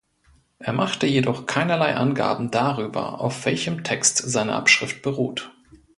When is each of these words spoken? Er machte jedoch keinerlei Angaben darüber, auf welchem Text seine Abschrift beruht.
Er 0.57 0.73
machte 0.73 1.05
jedoch 1.05 1.45
keinerlei 1.45 1.95
Angaben 1.95 2.49
darüber, 2.49 3.21
auf 3.21 3.45
welchem 3.45 3.83
Text 3.83 4.17
seine 4.17 4.55
Abschrift 4.55 5.03
beruht. 5.03 5.51